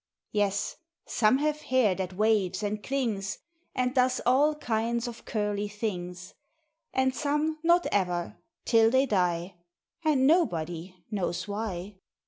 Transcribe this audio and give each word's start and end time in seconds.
Yes, 0.31 0.77
some 1.05 1.37
have 1.37 1.61
hair 1.61 1.93
that 1.93 2.13
waves 2.13 2.63
and 2.63 2.81
clings, 2.81 3.37
And 3.75 3.93
does 3.93 4.19
all 4.25 4.55
kinds 4.55 5.07
of 5.07 5.25
curly 5.25 5.67
things; 5.67 6.33
And 6.91 7.13
some 7.13 7.59
not 7.61 7.85
ever, 7.91 8.37
till 8.65 8.89
they 8.89 9.05
Die. 9.05 9.53
And 10.03 10.25
nobody 10.25 10.95
knows 11.11 11.47
Why.... 11.47 11.99